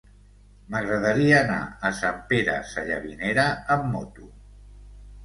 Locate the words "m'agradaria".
0.75-1.35